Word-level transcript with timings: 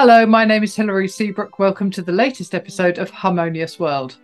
Hello, 0.00 0.24
my 0.24 0.44
name 0.44 0.62
is 0.62 0.76
Hilary 0.76 1.08
Seabrook. 1.08 1.58
Welcome 1.58 1.90
to 1.90 2.02
the 2.02 2.12
latest 2.12 2.54
episode 2.54 2.98
of 2.98 3.10
Harmonious 3.10 3.80
World. 3.80 4.16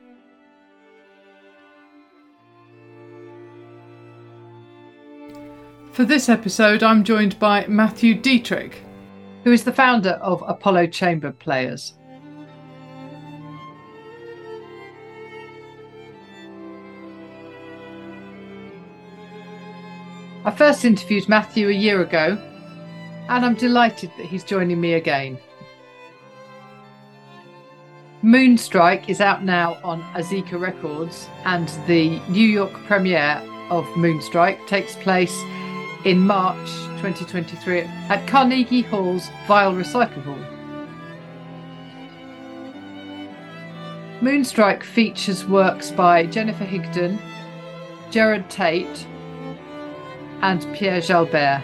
For 5.90 6.04
this 6.04 6.28
episode, 6.28 6.84
I'm 6.84 7.02
joined 7.02 7.36
by 7.40 7.66
Matthew 7.66 8.14
Dietrich, 8.14 8.84
who 9.42 9.50
is 9.50 9.64
the 9.64 9.72
founder 9.72 10.10
of 10.22 10.44
Apollo 10.46 10.86
Chamber 10.86 11.32
Players. 11.32 11.94
I 20.44 20.52
first 20.56 20.84
interviewed 20.84 21.28
Matthew 21.28 21.68
a 21.68 21.72
year 21.72 22.00
ago, 22.00 22.38
and 23.28 23.44
I'm 23.44 23.56
delighted 23.56 24.12
that 24.18 24.26
he's 24.26 24.44
joining 24.44 24.80
me 24.80 24.92
again. 24.92 25.36
Moonstrike 28.24 29.10
is 29.10 29.20
out 29.20 29.44
now 29.44 29.76
on 29.84 30.00
Azica 30.14 30.58
Records, 30.58 31.28
and 31.44 31.68
the 31.86 32.18
New 32.30 32.48
York 32.48 32.72
premiere 32.86 33.42
of 33.68 33.84
Moonstrike 33.96 34.66
takes 34.66 34.96
place 34.96 35.38
in 36.06 36.20
March 36.20 36.70
2023 37.02 37.80
at 37.80 38.26
Carnegie 38.26 38.80
Hall's 38.80 39.28
Weill 39.46 39.74
Recital 39.74 40.22
Hall. 40.22 40.38
Moonstrike 44.22 44.82
features 44.82 45.44
works 45.44 45.90
by 45.90 46.24
Jennifer 46.24 46.64
Higdon, 46.64 47.20
Jerod 48.10 48.48
Tate, 48.48 49.06
and 50.40 50.62
Pierre 50.74 51.02
Jalbert. 51.02 51.62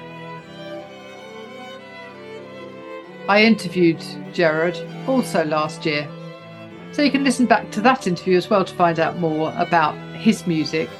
I 3.31 3.45
interviewed 3.45 4.01
Jerod 4.35 5.09
also 5.09 5.43
last 5.47 5.87
year. 5.87 6.07
So 6.93 7.03
you 7.03 7.11
can 7.11 7.25
listen 7.25 7.47
back 7.47 7.71
to 7.73 7.81
that 7.83 8.07
interview 8.07 8.37
as 8.37 8.51
well 8.51 8.65
to 8.65 8.75
find 8.75 8.99
out 8.99 9.19
more 9.19 9.55
about 9.57 9.95
his 10.17 10.47
music 10.47 10.91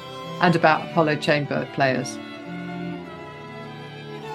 and 0.41 0.55
about 0.55 0.89
Apollo 0.89 1.17
Chamber 1.17 1.67
players. 1.73 2.17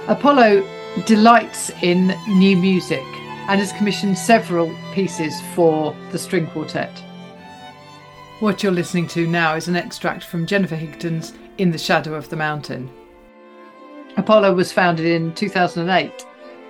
Apollo 0.07 0.65
delights 1.07 1.71
in 1.83 2.15
new 2.29 2.57
music 2.57 3.05
and 3.49 3.61
has 3.61 3.73
commissioned 3.73 4.19
several 4.19 4.75
pieces 4.93 5.41
for 5.55 5.97
the 6.13 6.19
string 6.19 6.47
quartet. 6.49 6.91
What 8.41 8.63
you're 8.63 8.73
listening 8.73 9.09
to 9.09 9.27
now 9.27 9.55
is 9.55 9.67
an 9.67 9.77
extract 9.77 10.25
from 10.25 10.47
Jennifer 10.47 10.77
Higdon's 10.77 11.33
In 11.59 11.71
the 11.71 11.79
Shadow 11.79 12.15
of 12.15 12.29
the 12.29 12.37
Mountain. 12.37 12.91
Apollo 14.17 14.55
was 14.55 14.73
founded 14.73 15.07
in 15.07 15.35
2008 15.35 16.27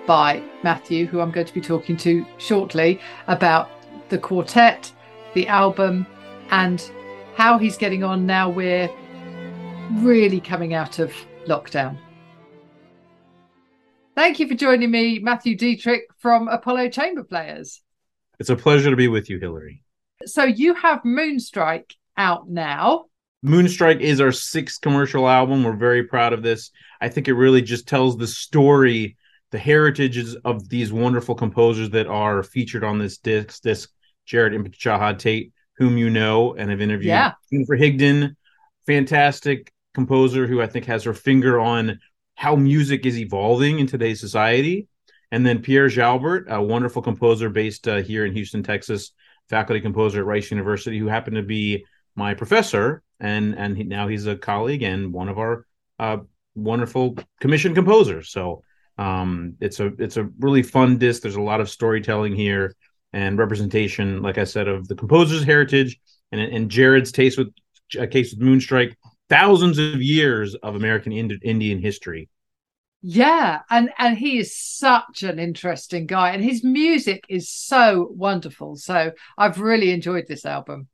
by 0.07 0.43
Matthew, 0.63 1.07
who 1.07 1.21
I'm 1.21 1.33
going 1.33 1.47
to 1.47 1.55
be 1.55 1.61
talking 1.61 1.97
to 1.99 2.25
shortly 2.39 3.01
about 3.27 3.76
the 4.09 4.19
quartet, 4.19 4.93
the 5.35 5.49
album, 5.49 6.07
and 6.51 6.91
how 7.37 7.59
he's 7.59 7.77
getting 7.77 8.03
on 8.03 8.27
now 8.27 8.49
we're 8.49 8.91
really 9.93 10.41
coming 10.41 10.75
out 10.75 10.99
of 10.99 11.13
lockdown. 11.47 11.99
Thank 14.15 14.41
you 14.41 14.49
for 14.49 14.55
joining 14.55 14.91
me, 14.91 15.19
Matthew 15.19 15.57
Dietrich 15.57 16.05
from 16.19 16.49
Apollo 16.49 16.89
Chamber 16.89 17.23
Players. 17.23 17.83
It's 18.39 18.49
a 18.49 18.57
pleasure 18.57 18.91
to 18.91 18.97
be 18.97 19.09
with 19.09 19.29
you, 19.29 19.39
Hilary. 19.39 19.83
So 20.25 20.45
you 20.45 20.75
have 20.75 21.03
Moonstrike 21.03 21.93
out 22.17 22.49
now. 22.49 23.05
Moonstrike 23.45 24.01
is 24.01 24.21
our 24.21 24.33
sixth 24.33 24.81
commercial 24.81 25.29
album. 25.29 25.63
We're 25.63 25.77
very 25.77 26.05
proud 26.05 26.33
of 26.33 26.43
this. 26.43 26.71
I 27.01 27.09
think 27.09 27.29
it 27.29 27.35
really 27.35 27.63
just 27.63 27.87
tells 27.87 28.17
the 28.17 28.27
story, 28.27 29.17
the 29.51 29.59
heritages 29.59 30.35
of 30.45 30.69
these 30.69 30.93
wonderful 30.93 31.35
composers 31.35 31.91
that 31.91 32.07
are 32.07 32.43
featured 32.43 32.85
on 32.85 32.99
this 32.99 33.19
disc. 33.19 33.63
Disc 33.63 33.91
Jerod 34.27 34.55
Impichchaachaaha' 34.55 35.19
Tate, 35.19 35.53
whom 35.77 35.97
you 35.97 36.11
know 36.11 36.55
and 36.55 36.71
have 36.71 36.81
interviewed. 36.81 37.09
Yeah. 37.09 37.33
Jennifer 37.53 37.77
Higdon, 37.77 38.37
fantastic 38.87 39.73
composer 39.95 40.47
who 40.47 40.61
I 40.61 40.67
think 40.67 40.85
has 40.87 41.05
her 41.05 41.15
finger 41.15 41.59
on 41.59 42.01
how 42.35 42.55
music 42.55 43.07
is 43.07 43.19
evolving 43.19 43.79
in 43.79 43.87
today's 43.87 44.21
society. 44.21 44.89
And 45.33 45.45
then 45.45 45.63
Pierre 45.63 45.89
Jalbert, 45.89 46.49
a 46.49 46.63
wonderful 46.63 47.03
composer 47.03 47.49
based 47.49 47.89
uh, 47.89 47.97
here 48.03 48.25
in 48.25 48.33
Houston, 48.35 48.63
Texas, 48.63 49.13
faculty 49.49 49.81
composer 49.81 50.21
at 50.21 50.27
Rice 50.27 50.51
University, 50.51 50.99
who 50.99 51.07
happened 51.07 51.37
to 51.37 51.43
be 51.43 51.85
my 52.15 52.35
professor, 52.35 53.03
and 53.21 53.55
and 53.57 53.77
he, 53.77 53.85
now 53.85 54.09
he's 54.09 54.27
a 54.27 54.37
colleague 54.37 54.83
and 54.83 55.13
one 55.13 55.29
of 55.29 55.39
our 55.39 55.67
uh, 55.99 56.19
wonderful 56.55 57.17
commissioned 57.41 57.75
composers. 57.75 58.31
So 58.31 58.63
um, 58.99 59.55
it's 59.61 59.81
a 59.81 59.87
it's 59.99 60.17
a 60.17 60.29
really 60.39 60.63
fun 60.63 60.99
disc. 60.99 61.23
There's 61.23 61.37
a 61.37 61.41
lot 61.41 61.61
of 61.61 61.69
storytelling 61.69 62.35
here 62.35 62.75
and 63.13 63.39
representation, 63.39 64.23
like 64.23 64.39
I 64.39 64.45
said, 64.45 64.69
of 64.69 64.89
the 64.89 64.95
composer's 64.95 65.45
heritage 65.45 65.99
and 66.33 66.41
and 66.41 66.71
Jerod's 66.71 67.13
taste 67.13 67.39
with 67.39 67.53
a 67.99 68.07
case 68.07 68.33
with 68.35 68.41
Moonstrike, 68.41 68.95
thousands 69.29 69.79
of 69.79 70.03
years 70.03 70.55
of 70.57 70.75
American 70.75 71.13
Ind- 71.13 71.41
Indian 71.43 71.79
history. 71.81 72.29
Yeah, 73.03 73.61
and 73.71 73.91
and 73.99 74.19
he 74.19 74.39
is 74.39 74.57
such 74.57 75.23
an 75.23 75.39
interesting 75.39 76.07
guy, 76.07 76.31
and 76.31 76.43
his 76.43 76.65
music 76.65 77.25
is 77.29 77.49
so 77.49 78.09
wonderful. 78.11 78.77
So 78.77 79.13
I've 79.39 79.61
really 79.61 79.93
enjoyed 79.93 80.27
this 80.27 80.45
album. 80.45 80.89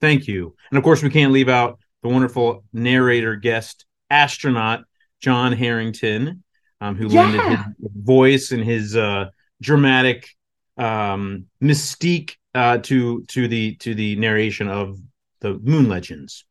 Thank 0.00 0.28
you, 0.28 0.54
and 0.70 0.78
of 0.78 0.84
course 0.84 1.02
we 1.02 1.10
can't 1.10 1.32
leave 1.32 1.48
out 1.48 1.78
the 2.02 2.08
wonderful 2.08 2.64
narrator 2.72 3.36
guest 3.36 3.86
astronaut 4.10 4.84
John 5.20 5.52
Herrington, 5.52 6.44
um, 6.80 6.94
who 6.96 7.08
Yeah. 7.08 7.22
lended 7.22 7.58
his 7.80 7.90
voice 7.96 8.52
and 8.52 8.62
his 8.62 8.94
uh, 8.94 9.30
dramatic 9.60 10.28
um, 10.76 11.46
mystique 11.62 12.36
uh, 12.54 12.78
to 12.78 13.22
to 13.24 13.48
the 13.48 13.76
to 13.76 13.94
the 13.94 14.16
narration 14.16 14.68
of 14.68 14.98
the 15.40 15.54
Moon 15.62 15.88
Legends. 15.88 16.44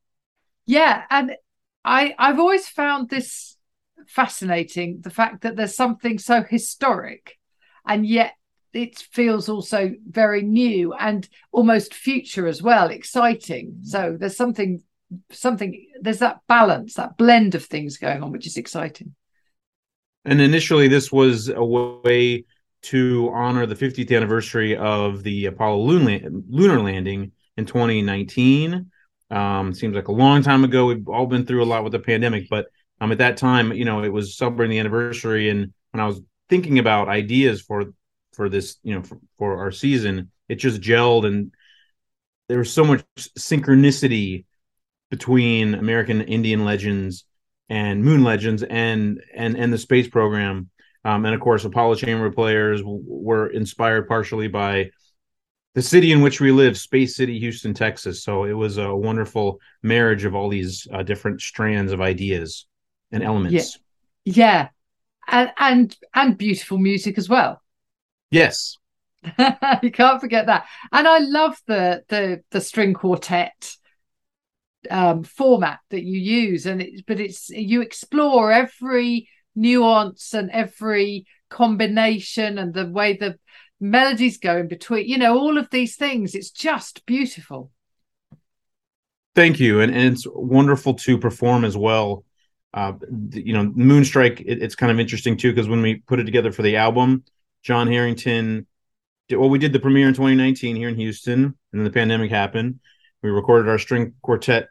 Yeah, 0.66 1.04
and 1.10 1.36
I 1.84 2.16
I've 2.18 2.40
always 2.40 2.68
found 2.68 3.10
this 3.10 3.58
fascinating 4.08 5.02
the 5.02 5.10
fact 5.10 5.42
that 5.42 5.56
there's 5.56 5.76
something 5.76 6.20
so 6.20 6.44
historic 6.44 7.38
and 7.88 8.06
yet 8.06 8.34
it 8.74 8.98
feels 8.98 9.50
also 9.50 9.94
very 10.10 10.42
new 10.42 10.94
and 10.94 11.30
almost 11.52 11.94
future 11.94 12.48
as 12.48 12.62
well, 12.62 12.90
exciting. 12.90 13.78
So 13.84 14.18
there's 14.20 14.36
something 14.36 14.82
something 15.32 15.86
there's 16.02 16.20
that 16.20 16.40
balance, 16.48 16.96
that 16.96 17.18
blend 17.18 17.54
of 17.56 17.66
things 17.66 17.98
going 17.98 18.24
on 18.24 18.32
which 18.32 18.48
is 18.48 18.58
exciting. 18.58 19.14
And 20.26 20.42
initially, 20.42 20.88
this 20.88 21.12
was 21.12 21.50
a 21.50 21.64
way 21.64 22.46
to 22.84 23.32
honor 23.34 23.66
the 23.66 23.76
50th 23.76 24.16
anniversary 24.16 24.76
of 24.76 25.24
the 25.24 25.46
Apollo 25.46 25.84
lunar, 25.84 26.80
landing 26.80 27.32
in 27.58 27.66
2019. 27.66 28.92
Um, 29.32 29.74
seems 29.74 29.96
like 29.96 30.10
a 30.10 30.14
long 30.14 30.44
time 30.44 30.64
ago. 30.64 30.88
We've 30.88 31.08
all 31.08 31.26
been 31.26 31.46
through 31.46 31.64
a 31.64 31.66
lot 31.66 31.84
with 31.84 31.94
the 31.94 32.00
pandemic, 32.00 32.50
but 32.50 32.68
um, 33.02 33.12
at 33.12 33.18
that 33.18 33.38
time, 33.38 33.74
you 33.74 33.86
know, 33.86 34.04
it 34.04 34.10
was 34.10 34.38
celebrating 34.38 34.72
the 34.72 34.80
anniversary. 34.80 35.50
And 35.50 35.74
when 35.92 36.02
I 36.02 36.08
was 36.08 36.22
thinking 36.50 36.80
about 36.80 37.10
ideas 37.10 37.62
for 37.62 37.86
for 38.34 38.50
this, 38.50 38.78
you 38.84 38.96
know, 38.96 39.02
for, 39.04 39.18
for 39.38 39.58
our 39.60 39.72
season, 39.72 40.32
it 40.50 40.56
just 40.56 40.82
gelled, 40.82 41.26
and 41.26 41.52
there 42.50 42.60
was 42.60 42.72
so 42.72 42.84
much 42.84 43.04
synchronicity 43.38 44.46
between 45.10 45.76
American 45.76 46.22
Indian 46.22 46.66
legends 46.66 47.26
and 47.70 48.04
Moon 48.04 48.24
Legends 48.24 48.64
and 48.64 49.22
and 49.36 49.58
and 49.58 49.74
the 49.74 49.78
space 49.78 50.08
program. 50.08 50.70
Um, 51.06 51.26
and 51.26 51.36
of 51.36 51.42
course, 51.42 51.66
Apollo 51.66 51.96
Chamber 51.96 52.32
players 52.32 52.82
w- 52.82 53.04
were 53.06 53.48
inspired 53.48 54.08
partially 54.08 54.48
by 54.48 54.92
the 55.76 55.82
city 55.82 56.12
in 56.12 56.22
which 56.22 56.40
we 56.40 56.52
live, 56.52 56.78
Space 56.78 57.16
City, 57.16 57.40
Houston, 57.40 57.74
Texas. 57.74 58.24
So 58.24 58.46
it 58.46 58.54
was 58.54 58.78
a 58.78 58.96
wonderful 58.96 59.60
marriage 59.82 60.24
of 60.24 60.36
all 60.36 60.50
these 60.50 60.88
uh, 60.94 61.04
different 61.04 61.42
strands 61.42 61.92
of 61.92 62.00
ideas 62.00 62.68
and 63.12 63.24
elements. 63.24 63.80
Yeah. 64.24 64.70
And 65.28 65.52
and 65.58 65.98
and 66.14 66.38
beautiful 66.38 66.78
music 66.78 67.18
as 67.18 67.30
well. 67.30 67.62
Yes, 68.30 68.78
you 69.82 69.92
can't 69.92 70.20
forget 70.20 70.48
that. 70.48 70.66
And 70.92 71.08
I 71.08 71.20
love 71.20 71.58
the 71.66 72.04
the 72.10 72.44
the 72.52 72.62
string 72.62 72.94
quartet 72.94 73.76
um 74.92 75.24
format 75.24 75.80
that 75.92 76.04
you 76.04 76.20
use 76.20 76.66
and 76.66 76.82
it 76.82 77.06
but 77.08 77.18
it's 77.18 77.50
you 77.50 77.82
explore 77.82 78.52
every 78.52 79.30
nuance 79.56 80.34
and 80.34 80.50
every 80.52 81.26
combination 81.50 82.58
and 82.58 82.74
the 82.74 82.88
way 82.88 83.16
the 83.16 83.38
melodies 83.80 84.38
go 84.38 84.58
in 84.58 84.68
between 84.68 85.08
you 85.08 85.18
know 85.18 85.38
all 85.38 85.58
of 85.58 85.70
these 85.70 85.96
things 85.96 86.36
it's 86.36 86.52
just 86.52 87.06
beautiful 87.06 87.70
thank 89.36 89.60
you, 89.60 89.82
and, 89.82 89.94
and 89.94 90.14
it's 90.14 90.28
wonderful 90.30 90.94
to 90.96 91.18
perform 91.18 91.66
as 91.66 91.78
well. 91.78 92.24
Uh, 92.74 92.94
you 93.32 93.54
know, 93.54 93.70
Moonstrike. 93.70 94.42
It, 94.42 94.62
it's 94.62 94.76
kind 94.76 94.92
of 94.92 95.00
interesting 95.00 95.38
too 95.38 95.52
because 95.52 95.70
when 95.70 95.82
we 95.82 95.96
put 95.96 96.20
it 96.20 96.26
together 96.26 96.52
for 96.52 96.62
the 96.62 96.78
album, 96.78 97.24
John 97.62 97.88
Herrington. 97.88 98.68
Did, 99.30 99.38
well, 99.38 99.50
we 99.50 99.60
did 99.60 99.72
the 99.72 99.80
premiere 99.80 100.10
in 100.10 100.14
2019 100.14 100.76
here 100.76 100.90
in 100.90 100.96
Houston, 100.96 101.44
and 101.44 101.56
then 101.72 101.84
the 101.84 101.92
pandemic 101.92 102.30
happened. 102.30 102.80
We 103.22 103.30
recorded 103.30 103.70
our 103.70 103.80
string 103.80 104.14
quartet 104.22 104.68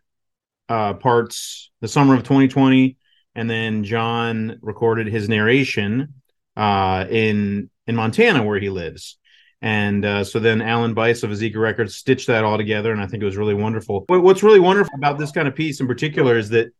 uh, 0.68 0.94
parts 0.94 1.70
the 1.80 1.88
summer 1.88 2.14
of 2.14 2.20
2020, 2.20 2.98
and 3.34 3.48
then 3.48 3.84
John 3.84 4.58
recorded 4.62 5.06
his 5.06 5.28
narration 5.28 6.14
uh, 6.56 7.06
in 7.08 7.70
in 7.86 7.96
Montana 7.96 8.42
where 8.42 8.60
he 8.60 8.70
lives. 8.70 9.18
And 9.60 10.04
uh, 10.04 10.24
so 10.24 10.40
then 10.40 10.60
Alan 10.60 10.92
Bise 10.92 11.22
of 11.22 11.30
Azica 11.30 11.56
Records 11.56 11.94
stitched 11.94 12.26
that 12.26 12.44
all 12.44 12.56
together, 12.56 12.90
and 12.90 13.00
I 13.00 13.06
think 13.06 13.22
it 13.22 13.26
was 13.26 13.36
really 13.36 13.54
wonderful. 13.54 14.04
What's 14.08 14.42
really 14.42 14.58
wonderful 14.58 14.94
about 14.96 15.18
this 15.18 15.30
kind 15.30 15.46
of 15.46 15.54
piece 15.54 15.80
in 15.80 15.86
particular 15.86 16.36
is 16.36 16.48
that 16.48 16.72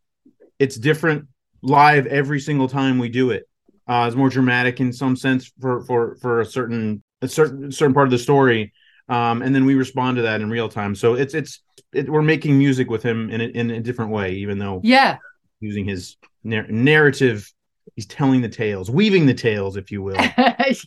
it's 0.58 0.76
different 0.76 1.28
live 1.62 2.06
every 2.06 2.40
single 2.40 2.68
time 2.68 2.98
we 2.98 3.08
do 3.08 3.30
it. 3.30 3.48
Uh, 3.86 4.06
it's 4.06 4.16
more 4.16 4.28
dramatic 4.28 4.80
in 4.80 4.92
some 4.92 5.16
sense 5.16 5.52
for 5.60 5.84
for 5.84 6.16
for 6.16 6.40
a 6.40 6.44
certain 6.44 7.02
a 7.20 7.28
certain 7.28 7.70
certain 7.70 7.94
part 7.94 8.08
of 8.08 8.10
the 8.10 8.18
story, 8.18 8.72
um, 9.08 9.42
and 9.42 9.54
then 9.54 9.64
we 9.64 9.74
respond 9.74 10.16
to 10.16 10.22
that 10.22 10.40
in 10.40 10.50
real 10.50 10.68
time. 10.68 10.94
So 10.94 11.14
it's 11.14 11.34
it's 11.34 11.62
it, 11.92 12.08
we're 12.08 12.22
making 12.22 12.58
music 12.58 12.90
with 12.90 13.02
him 13.02 13.30
in 13.30 13.40
a, 13.40 13.44
in 13.44 13.70
a 13.70 13.80
different 13.80 14.10
way, 14.10 14.34
even 14.34 14.58
though 14.58 14.80
yeah, 14.82 15.18
using 15.60 15.84
his 15.84 16.16
nar- 16.44 16.66
narrative 16.68 17.50
he's 17.96 18.06
telling 18.06 18.40
the 18.40 18.48
tales 18.48 18.90
weaving 18.90 19.26
the 19.26 19.34
tales 19.34 19.76
if 19.76 19.90
you 19.90 20.02
will. 20.02 20.16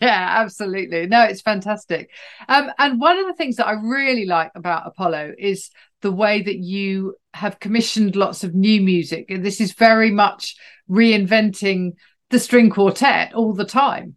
Yeah 0.02 0.28
absolutely. 0.40 1.06
No 1.08 1.24
it's 1.24 1.42
fantastic. 1.42 2.10
Um, 2.48 2.72
and 2.80 3.00
one 3.00 3.20
of 3.20 3.28
the 3.28 3.34
things 3.34 3.58
that 3.58 3.68
i 3.68 3.74
really 3.74 4.26
like 4.26 4.52
about 4.56 4.88
apollo 4.88 5.34
is 5.38 5.70
the 6.02 6.12
way 6.12 6.42
that 6.42 6.58
you 6.58 7.16
have 7.34 7.60
commissioned 7.60 8.16
lots 8.16 8.44
of 8.44 8.56
new 8.56 8.82
music. 8.82 9.26
And 9.30 9.46
this 9.46 9.60
is 9.60 9.74
very 9.74 10.12
much 10.12 10.56
reinventing 10.90 11.94
the 12.30 12.40
string 12.40 12.70
quartet 12.70 13.34
all 13.34 13.54
the 13.54 13.66
time. 13.66 14.16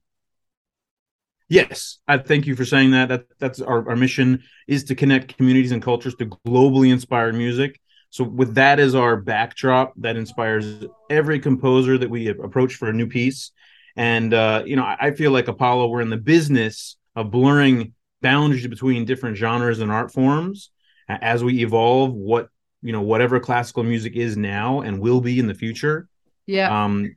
Yes 1.49 1.99
i 2.07 2.19
thank 2.19 2.47
you 2.47 2.55
for 2.55 2.65
saying 2.65 2.93
that, 2.93 3.09
that 3.09 3.25
that's 3.39 3.61
our, 3.61 3.89
our 3.89 3.97
mission 3.97 4.43
is 4.67 4.85
to 4.85 4.95
connect 4.95 5.37
communities 5.37 5.73
and 5.73 5.83
cultures 5.83 6.15
to 6.17 6.27
globally 6.27 6.93
inspired 6.93 7.35
music 7.35 7.81
so 8.11 8.25
with 8.25 8.55
that 8.55 8.81
as 8.81 8.95
our 8.95 9.17
backdrop, 9.17 9.93
that 9.99 10.17
inspires 10.17 10.85
every 11.11 11.41
composer 11.41 11.99
that 11.99 12.09
we 12.09 12.29
approach 12.29 12.75
for 12.75 12.89
a 12.89 12.93
new 12.93 13.07
piece. 13.07 13.53
And 13.97 14.33
uh, 14.33 14.63
you 14.65 14.77
know, 14.77 14.85
I 14.85 15.11
feel 15.11 15.31
like 15.33 15.49
Apollo, 15.49 15.89
we're 15.89 16.01
in 16.01 16.11
the 16.11 16.17
business 16.17 16.97
of 17.17 17.31
blurring 17.31 17.95
boundaries 18.23 18.67
between 18.67 19.05
different 19.05 19.37
genres 19.37 19.81
and 19.81 19.91
art 19.91 20.13
forms 20.13 20.71
as 21.09 21.43
we 21.43 21.63
evolve 21.63 22.13
what 22.13 22.49
you 22.83 22.93
know 22.93 23.03
whatever 23.03 23.41
classical 23.41 23.83
music 23.83 24.15
is 24.15 24.37
now 24.37 24.81
and 24.81 25.01
will 25.01 25.21
be 25.21 25.39
in 25.39 25.47
the 25.47 25.55
future. 25.55 26.09
Yeah. 26.47 26.85
Um. 26.85 27.17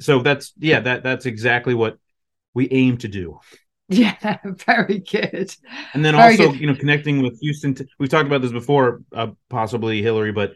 So 0.00 0.20
that's 0.20 0.52
yeah 0.58 0.80
that 0.80 1.02
that's 1.02 1.26
exactly 1.26 1.74
what 1.74 1.98
we 2.54 2.68
aim 2.70 2.96
to 2.98 3.08
do. 3.08 3.38
Yeah, 3.92 4.38
very 4.44 5.00
good. 5.00 5.52
And 5.94 6.04
then 6.04 6.14
very 6.14 6.34
also, 6.38 6.52
good. 6.52 6.60
you 6.60 6.68
know, 6.68 6.76
connecting 6.76 7.22
with 7.22 7.40
Houston. 7.40 7.74
T- 7.74 7.88
we've 7.98 8.08
talked 8.08 8.28
about 8.28 8.40
this 8.40 8.52
before, 8.52 9.02
uh, 9.12 9.32
possibly 9.48 10.00
Hilary, 10.00 10.30
but 10.30 10.52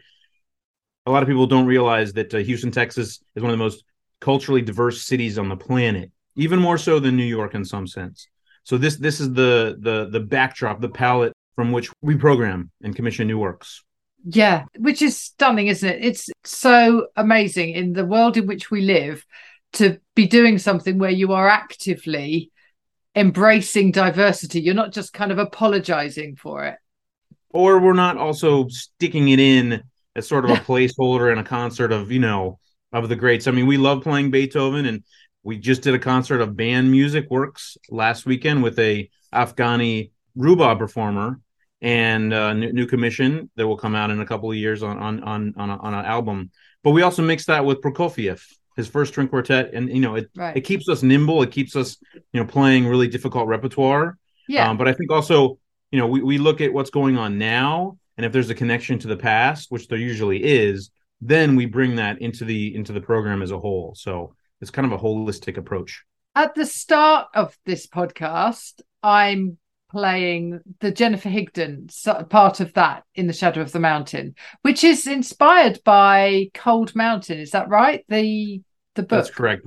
a 1.05 1.11
lot 1.11 1.21
of 1.21 1.27
people 1.27 1.45
don't 1.45 1.65
realize 1.65 2.13
that 2.13 2.33
uh, 2.33 2.37
Houston, 2.37 2.71
Texas, 2.71 3.21
is 3.35 3.43
one 3.43 3.51
of 3.51 3.57
the 3.57 3.63
most 3.63 3.83
culturally 4.21 4.61
diverse 4.61 5.01
cities 5.01 5.37
on 5.37 5.49
the 5.49 5.57
planet, 5.57 6.11
even 6.37 6.59
more 6.59 6.77
so 6.77 6.97
than 6.97 7.17
New 7.17 7.25
York 7.25 7.55
in 7.55 7.65
some 7.65 7.87
sense. 7.87 8.25
So 8.63 8.77
this 8.77 8.95
this 8.95 9.19
is 9.19 9.33
the 9.33 9.75
the 9.81 10.07
the 10.09 10.21
backdrop, 10.21 10.79
the 10.79 10.87
palette 10.87 11.33
from 11.55 11.73
which 11.73 11.91
we 12.01 12.15
program 12.15 12.71
and 12.83 12.95
commission 12.95 13.27
new 13.27 13.37
works. 13.37 13.83
Yeah, 14.23 14.63
which 14.77 15.01
is 15.01 15.19
stunning, 15.19 15.67
isn't 15.67 15.87
it? 15.87 16.05
It's 16.05 16.29
so 16.45 17.07
amazing 17.17 17.71
in 17.71 17.91
the 17.91 18.05
world 18.05 18.37
in 18.37 18.47
which 18.47 18.71
we 18.71 18.81
live 18.81 19.25
to 19.73 19.99
be 20.15 20.25
doing 20.25 20.57
something 20.57 20.97
where 20.97 21.11
you 21.11 21.33
are 21.33 21.49
actively 21.49 22.51
embracing 23.15 23.91
diversity. 23.91 24.61
You're 24.61 24.73
not 24.73 24.91
just 24.91 25.13
kind 25.13 25.31
of 25.31 25.39
apologizing 25.39 26.35
for 26.35 26.65
it. 26.65 26.77
Or 27.49 27.79
we're 27.79 27.93
not 27.93 28.17
also 28.17 28.67
sticking 28.67 29.29
it 29.29 29.39
in 29.39 29.83
as 30.15 30.27
sort 30.27 30.45
of 30.45 30.51
a 30.51 30.55
placeholder 30.67 31.31
in 31.31 31.37
a 31.37 31.43
concert 31.43 31.91
of, 31.91 32.11
you 32.11 32.19
know, 32.19 32.59
of 32.91 33.09
the 33.09 33.15
greats. 33.15 33.47
I 33.47 33.51
mean, 33.51 33.67
we 33.67 33.77
love 33.77 34.03
playing 34.03 34.31
Beethoven 34.31 34.85
and 34.85 35.03
we 35.43 35.57
just 35.57 35.83
did 35.83 35.93
a 35.93 35.99
concert 35.99 36.41
of 36.41 36.57
band 36.57 36.91
music 36.91 37.29
works 37.29 37.77
last 37.89 38.25
weekend 38.25 38.63
with 38.63 38.79
a 38.79 39.09
Afghani 39.33 40.11
rubab 40.37 40.79
performer 40.79 41.39
and 41.81 42.33
a 42.33 42.53
new, 42.53 42.73
new, 42.73 42.87
commission 42.87 43.49
that 43.55 43.67
will 43.67 43.77
come 43.77 43.95
out 43.95 44.09
in 44.09 44.19
a 44.19 44.25
couple 44.25 44.49
of 44.49 44.57
years 44.57 44.81
on 44.81 44.97
on 44.97 45.21
on 45.23 45.53
on, 45.55 45.69
a, 45.69 45.77
on 45.77 45.93
an 45.93 46.05
album. 46.05 46.49
But 46.83 46.91
we 46.91 47.03
also 47.03 47.21
mixed 47.21 47.47
that 47.47 47.65
with 47.65 47.81
Prokofiev 47.81 48.41
his 48.75 48.87
first 48.87 49.13
string 49.13 49.27
quartet, 49.27 49.73
and 49.73 49.89
you 49.89 50.01
know 50.01 50.15
it 50.15 50.29
right. 50.35 50.55
it 50.55 50.61
keeps 50.61 50.89
us 50.89 51.03
nimble. 51.03 51.41
It 51.41 51.51
keeps 51.51 51.75
us 51.75 51.97
you 52.13 52.39
know 52.39 52.45
playing 52.45 52.87
really 52.87 53.07
difficult 53.07 53.47
repertoire. 53.47 54.17
Yeah. 54.47 54.69
Um, 54.69 54.77
but 54.77 54.87
I 54.87 54.93
think 54.93 55.11
also 55.11 55.59
you 55.91 55.99
know 55.99 56.07
we 56.07 56.21
we 56.21 56.37
look 56.37 56.61
at 56.61 56.73
what's 56.73 56.89
going 56.89 57.17
on 57.17 57.37
now, 57.37 57.97
and 58.17 58.25
if 58.25 58.31
there's 58.31 58.49
a 58.49 58.55
connection 58.55 58.99
to 58.99 59.07
the 59.07 59.17
past, 59.17 59.71
which 59.71 59.87
there 59.87 59.97
usually 59.97 60.43
is, 60.43 60.91
then 61.21 61.55
we 61.55 61.65
bring 61.65 61.95
that 61.95 62.21
into 62.21 62.45
the 62.45 62.75
into 62.75 62.93
the 62.93 63.01
program 63.01 63.41
as 63.41 63.51
a 63.51 63.59
whole. 63.59 63.93
So 63.95 64.35
it's 64.61 64.71
kind 64.71 64.85
of 64.85 64.91
a 64.91 65.01
holistic 65.01 65.57
approach. 65.57 66.03
At 66.35 66.53
the 66.53 66.65
start 66.65 67.27
of 67.33 67.57
this 67.65 67.87
podcast, 67.87 68.81
I'm 69.01 69.57
playing 69.95 70.59
the 70.81 70.91
Jennifer 70.91 71.29
Higdon 71.29 71.89
part 72.29 72.59
of 72.59 72.73
that 72.73 73.05
in 73.15 73.27
the 73.27 73.33
Shadow 73.33 73.61
of 73.61 73.71
the 73.71 73.79
Mountain, 73.79 74.35
which 74.61 74.83
is 74.83 75.07
inspired 75.07 75.79
by 75.85 76.49
Cold 76.53 76.93
Mountain. 76.95 77.39
Is 77.39 77.51
that 77.51 77.69
right? 77.69 78.03
The 78.09 78.61
the 78.95 79.03
book. 79.03 79.23
That's 79.23 79.29
correct. 79.29 79.65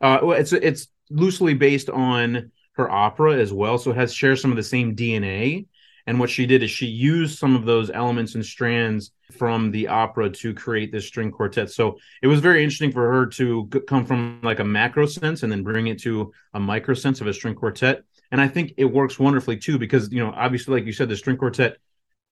Uh, 0.00 0.20
well, 0.22 0.38
it's 0.38 0.54
it's 0.54 0.88
loosely 1.10 1.52
based 1.52 1.90
on 1.90 2.52
her 2.72 2.90
opera 2.90 3.34
as 3.34 3.52
well, 3.52 3.76
so 3.76 3.90
it 3.90 3.98
has 3.98 4.14
shares 4.14 4.40
some 4.40 4.50
of 4.50 4.56
the 4.56 4.62
same 4.62 4.96
DNA. 4.96 5.66
And 6.06 6.18
what 6.18 6.30
she 6.30 6.46
did 6.46 6.62
is 6.62 6.70
she 6.70 6.86
used 6.86 7.38
some 7.38 7.54
of 7.54 7.66
those 7.66 7.90
elements 7.90 8.34
and 8.34 8.44
strands 8.44 9.12
from 9.36 9.70
the 9.70 9.88
opera 9.88 10.30
to 10.30 10.54
create 10.54 10.90
this 10.90 11.06
string 11.06 11.30
quartet. 11.30 11.70
So 11.70 11.98
it 12.22 12.28
was 12.28 12.40
very 12.40 12.64
interesting 12.64 12.92
for 12.92 13.12
her 13.12 13.26
to 13.26 13.66
come 13.86 14.06
from 14.06 14.40
like 14.42 14.60
a 14.60 14.64
macro 14.64 15.04
sense 15.04 15.42
and 15.42 15.52
then 15.52 15.62
bring 15.62 15.88
it 15.88 16.00
to 16.00 16.32
a 16.54 16.58
micro 16.58 16.94
sense 16.94 17.20
of 17.20 17.26
a 17.26 17.34
string 17.34 17.54
quartet 17.54 18.04
and 18.30 18.40
I 18.40 18.48
think 18.48 18.74
it 18.76 18.84
works 18.84 19.18
wonderfully 19.18 19.56
too 19.56 19.78
because 19.78 20.12
you 20.12 20.20
know 20.20 20.32
obviously 20.34 20.74
like 20.74 20.86
you 20.86 20.92
said 20.92 21.08
the 21.08 21.16
string 21.16 21.36
quartet 21.36 21.76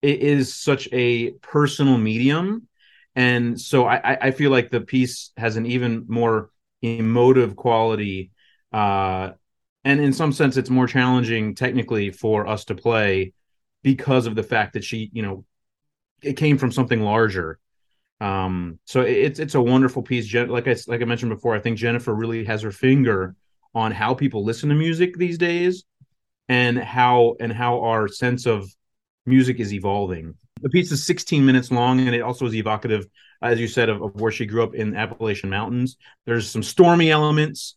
it 0.03 0.21
is 0.21 0.55
such 0.55 0.89
a 0.93 1.33
personal 1.43 1.99
medium, 1.99 2.69
and 3.17 3.61
so 3.61 3.87
I 3.87 4.29
I 4.29 4.31
feel 4.31 4.51
like 4.51 4.71
the 4.71 4.81
piece 4.81 5.33
has 5.37 5.57
an 5.57 5.67
even 5.67 6.07
more 6.09 6.51
emotive 6.83 7.57
quality, 7.57 8.31
uh, 8.73 9.33
and 9.85 10.01
in 10.01 10.13
some 10.13 10.33
sense 10.33 10.57
it's 10.57 10.71
more 10.71 10.87
challenging 10.87 11.55
technically 11.55 12.11
for 12.11 12.47
us 12.47 12.67
to 12.67 12.75
play 12.75 13.33
because 13.83 14.27
of 14.27 14.35
the 14.35 14.43
fact 14.43 14.75
that 14.75 14.85
she 14.85 15.11
you 15.13 15.23
know 15.23 15.45
it 16.23 16.35
came 16.35 16.59
from 16.59 16.73
something 16.73 17.03
larger. 17.03 17.59
Um 18.21 18.79
so 18.85 19.03
it's 19.03 19.39
it's 19.39 19.55
a 19.55 19.63
wonderful 19.63 20.03
piece. 20.03 20.33
Like 20.35 20.69
i 20.69 20.77
like 20.89 21.03
i 21.03 21.05
mentioned 21.05 21.31
before 21.31 21.55
i 21.55 21.61
think 21.61 21.79
jennifer 21.79 22.15
really 22.15 22.45
has 22.45 22.63
her 22.63 22.73
finger 22.73 23.37
on 23.75 23.93
how 23.93 24.15
people 24.15 24.45
listen 24.45 24.69
to 24.69 24.75
music 24.75 25.17
these 25.17 25.39
days 25.39 25.85
and 26.49 26.79
how 26.79 27.37
and 27.41 27.53
how 27.53 27.81
our 27.83 28.09
sense 28.09 28.47
of 28.47 28.69
music 29.27 29.61
is 29.61 29.73
evolving. 29.73 30.35
The 30.63 30.71
piece 30.71 30.91
is 30.91 31.05
16 31.07 31.45
minutes 31.45 31.71
long 31.71 32.01
and 32.01 32.15
it 32.15 32.21
also 32.21 32.47
is 32.47 32.55
evocative, 32.55 33.07
as 33.43 33.61
you 33.61 33.69
said, 33.69 33.89
of, 33.89 34.03
of 34.03 34.21
where 34.21 34.33
she 34.33 34.47
grew 34.47 34.63
up 34.63 34.75
in 34.75 34.97
Appalachian 34.97 35.51
Mountains. 35.51 35.97
There's 36.27 36.51
some 36.51 36.63
stormy 36.63 37.11
elements. 37.11 37.75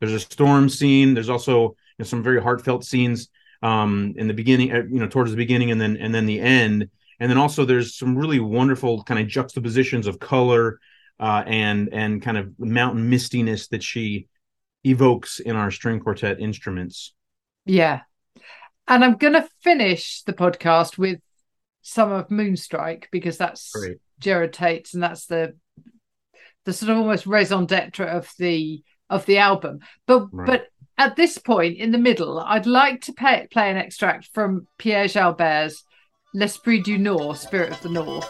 There's 0.00 0.12
a 0.12 0.20
storm 0.20 0.68
scene. 0.68 1.14
There's 1.14 1.28
also 1.28 1.60
you 1.62 1.74
know, 2.00 2.04
some 2.04 2.22
very 2.22 2.42
heartfelt 2.42 2.84
scenes 2.84 3.28
um, 3.62 4.14
in 4.16 4.26
the 4.26 4.34
beginning, 4.34 4.72
uh, 4.72 4.82
you 4.90 4.98
know, 4.98 5.06
towards 5.06 5.30
the 5.30 5.36
beginning 5.36 5.70
and 5.70 5.80
then 5.80 5.96
and 5.96 6.14
then 6.14 6.26
the 6.26 6.40
end. 6.40 6.88
And 7.20 7.30
then 7.30 7.38
also 7.38 7.64
there's 7.64 7.96
some 7.96 8.16
really 8.16 8.40
wonderful 8.40 9.04
kind 9.04 9.20
of 9.20 9.28
juxtapositions 9.28 10.06
of 10.06 10.18
color 10.18 10.80
uh, 11.20 11.44
and 11.46 11.88
and 11.92 12.20
kind 12.20 12.36
of 12.36 12.58
mountain 12.58 13.10
mistiness 13.10 13.68
that 13.68 13.82
she 13.82 14.26
evokes 14.84 15.40
in 15.40 15.56
our 15.56 15.70
string 15.70 16.00
quartet 16.00 16.40
instruments. 16.40 17.14
Yeah. 17.64 18.00
And 18.86 19.04
I'm 19.04 19.16
going 19.16 19.32
to 19.34 19.48
finish 19.62 20.22
the 20.22 20.32
podcast 20.32 20.98
with 20.98 21.20
some 21.82 22.12
of 22.12 22.28
Moonstrike 22.28 23.04
because 23.10 23.38
that's 23.38 23.70
Great. 23.72 23.98
Jerod 24.20 24.52
Tate's 24.52 24.94
and 24.94 25.02
that's 25.02 25.26
the 25.26 25.54
the 26.64 26.72
sort 26.72 26.90
of 26.90 26.98
almost 26.98 27.26
raison 27.26 27.66
d'etre 27.66 28.06
of 28.06 28.30
the 28.38 28.82
of 29.10 29.26
the 29.26 29.38
album. 29.38 29.80
But 30.06 30.28
right. 30.32 30.46
but 30.46 30.66
at 30.96 31.16
this 31.16 31.38
point 31.38 31.76
in 31.78 31.90
the 31.90 31.98
middle, 31.98 32.38
I'd 32.38 32.66
like 32.66 33.02
to 33.02 33.12
pay, 33.12 33.46
play 33.50 33.70
an 33.70 33.76
extract 33.76 34.30
from 34.32 34.66
Pierre 34.78 35.08
Jalbert's 35.08 35.84
L'Esprit 36.34 36.82
du 36.82 36.98
Nord, 36.98 37.36
Spirit 37.36 37.72
of 37.72 37.80
the 37.82 37.88
North. 37.88 38.28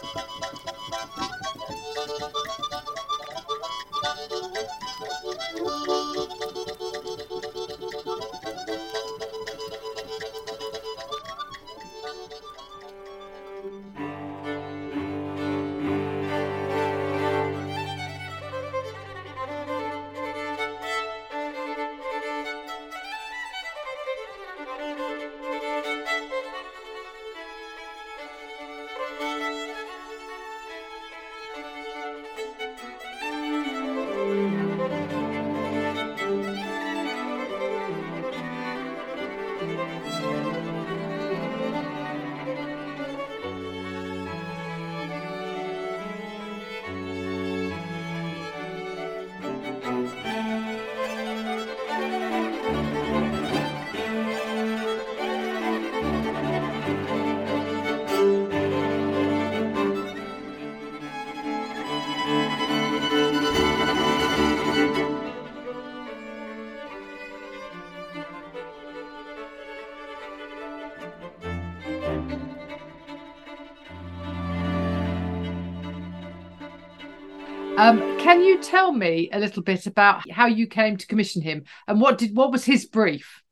Um, 77.76 77.98
can 78.18 78.40
you 78.40 78.62
tell 78.62 78.92
me 78.92 79.28
a 79.32 79.40
little 79.40 79.62
bit 79.62 79.86
about 79.86 80.30
how 80.30 80.46
you 80.46 80.68
came 80.68 80.96
to 80.96 81.06
commission 81.08 81.42
him 81.42 81.64
and 81.88 82.00
what 82.00 82.18
did 82.18 82.36
what 82.36 82.52
was 82.52 82.64
his 82.64 82.86
brief? 82.86 83.42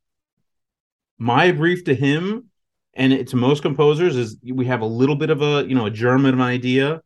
My 1.19 1.51
brief 1.51 1.83
to 1.85 1.95
him 1.95 2.49
and 2.95 3.27
to 3.27 3.37
most 3.37 3.63
composers 3.63 4.17
is 4.17 4.37
we 4.45 4.67
have 4.67 4.81
a 4.81 4.87
little 4.87 5.17
bit 5.17 5.31
of 5.31 5.43
a 5.43 5.67
you 5.67 5.75
know 5.75 5.87
a 5.87 5.91
German 5.91 6.41
idea, 6.41 7.03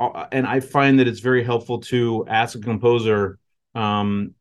uh, 0.00 0.26
and 0.32 0.48
I 0.48 0.58
find 0.58 0.98
that 0.98 1.06
it's 1.06 1.20
very 1.20 1.44
helpful 1.44 1.80
to 1.82 2.26
ask 2.26 2.58
a 2.58 2.60
composer 2.60 3.38
um, 3.76 4.34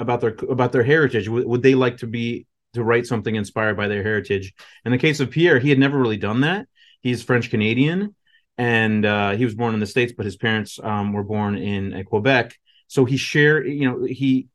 about 0.00 0.20
their 0.20 0.34
about 0.48 0.72
their 0.72 0.82
heritage. 0.82 1.28
Would 1.28 1.62
they 1.62 1.76
like 1.76 1.98
to 1.98 2.08
be 2.08 2.46
to 2.74 2.82
write 2.82 3.06
something 3.06 3.36
inspired 3.36 3.76
by 3.76 3.86
their 3.86 4.02
heritage? 4.02 4.52
In 4.84 4.90
the 4.90 4.98
case 4.98 5.20
of 5.20 5.30
Pierre, 5.30 5.60
he 5.60 5.68
had 5.68 5.78
never 5.78 5.96
really 5.96 6.16
done 6.16 6.40
that. 6.40 6.66
He's 7.02 7.22
French 7.22 7.50
Canadian, 7.50 8.16
and 8.62 9.04
uh, 9.04 9.32
he 9.32 9.44
was 9.44 9.56
born 9.56 9.74
in 9.74 9.80
the 9.80 9.86
states, 9.86 10.12
but 10.16 10.24
his 10.24 10.36
parents 10.36 10.78
um, 10.80 11.12
were 11.12 11.24
born 11.24 11.56
in 11.56 11.92
uh, 11.92 12.02
Quebec. 12.04 12.56
So 12.86 13.04
he 13.04 13.16
shared, 13.16 13.66
you 13.66 13.90
know, 13.90 14.04
he 14.04 14.46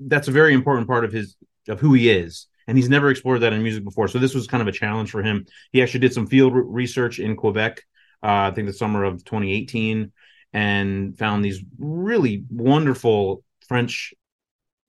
that's 0.00 0.28
a 0.28 0.32
very 0.32 0.54
important 0.54 0.88
part 0.88 1.04
of 1.04 1.12
his 1.12 1.36
of 1.68 1.78
who 1.78 1.92
he 1.92 2.08
is, 2.08 2.46
and 2.66 2.78
he's 2.78 2.88
never 2.88 3.10
explored 3.10 3.42
that 3.42 3.52
in 3.52 3.62
music 3.62 3.84
before. 3.84 4.08
So 4.08 4.18
this 4.18 4.34
was 4.34 4.46
kind 4.46 4.62
of 4.62 4.68
a 4.68 4.72
challenge 4.72 5.10
for 5.10 5.22
him. 5.22 5.44
He 5.72 5.82
actually 5.82 6.00
did 6.00 6.14
some 6.14 6.26
field 6.26 6.54
research 6.54 7.18
in 7.18 7.36
Quebec, 7.36 7.82
uh, 8.22 8.48
I 8.48 8.52
think 8.52 8.66
the 8.66 8.72
summer 8.72 9.04
of 9.04 9.24
2018, 9.24 10.10
and 10.54 11.18
found 11.18 11.44
these 11.44 11.62
really 11.78 12.44
wonderful 12.48 13.44
French 13.68 14.14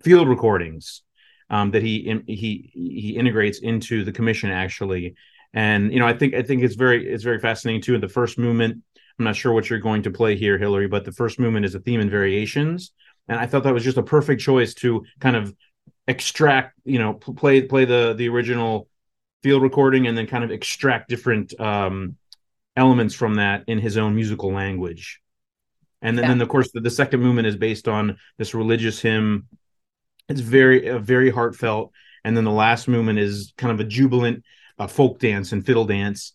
field 0.02 0.30
recordings 0.30 1.02
um, 1.50 1.72
that 1.72 1.84
he 1.84 2.24
he 2.26 2.72
he 2.74 3.18
integrates 3.18 3.60
into 3.60 4.06
the 4.06 4.14
commission 4.14 4.50
actually 4.50 5.16
and 5.54 5.92
you 5.94 6.00
know, 6.00 6.08
I 6.08 6.14
think 6.14 6.34
I 6.34 6.42
think 6.42 6.64
it's 6.64 6.76
very 6.76 7.08
it's 7.08 7.24
very 7.24 7.40
fascinating 7.40 7.82
too. 7.82 7.96
In 7.96 8.02
the 8.02 8.10
first 8.10 8.38
movement, 8.38 8.82
I'm 9.20 9.26
not 9.26 9.36
sure 9.36 9.54
what 9.54 9.70
you're 9.70 9.80
going 9.80 10.04
to 10.04 10.12
play 10.12 10.36
here, 10.36 10.58
Hilary, 10.58 10.88
but 10.88 11.06
the 11.06 11.12
first 11.12 11.40
movement 11.40 11.66
is 11.66 11.76
a 11.76 11.80
theme 11.80 12.00
and 12.00 12.12
variations, 12.12 12.92
and 13.28 13.40
I 13.40 13.46
thought 13.46 13.64
that 13.64 13.74
was 13.74 13.84
just 13.84 13.98
a 13.98 14.04
perfect 14.04 14.42
choice 14.42 14.74
to 14.76 15.06
kind 15.20 15.36
of 15.36 15.54
extract, 16.08 16.78
you 16.86 17.00
know, 17.00 17.14
play 17.14 17.62
play 17.62 17.86
the 17.86 18.14
the 18.18 18.30
original 18.30 18.88
field 19.44 19.62
recording 19.62 20.08
and 20.08 20.18
then 20.18 20.28
kind 20.28 20.44
of 20.44 20.52
extract 20.52 21.10
different 21.10 21.60
um, 21.60 22.16
elements 22.76 23.16
from 23.16 23.36
that 23.36 23.64
in 23.68 23.80
his 23.80 23.98
own 23.98 24.16
musical 24.16 24.52
language. 24.52 25.20
And 26.02 26.18
then, 26.18 26.24
yeah. 26.24 26.30
then 26.30 26.42
of 26.42 26.50
course, 26.50 26.72
the, 26.72 26.80
the, 26.80 26.90
second 26.90 27.22
movement 27.22 27.48
is 27.48 27.56
based 27.56 27.88
on 27.88 28.18
this 28.38 28.54
religious 28.54 29.00
hymn. 29.00 29.48
It's 30.30 30.42
very, 30.42 30.90
uh, 30.90 31.00
very 31.00 31.30
heartfelt. 31.30 31.92
And 32.24 32.36
then 32.36 32.44
the 32.44 32.52
last 32.52 32.88
movement 32.88 33.20
is 33.20 33.54
kind 33.58 33.72
of 33.72 33.80
a 33.80 33.90
jubilant 33.90 34.44
uh, 34.80 34.88
folk 34.88 35.20
dance 35.20 35.52
and 35.52 35.66
fiddle 35.66 35.86
dance. 35.86 36.34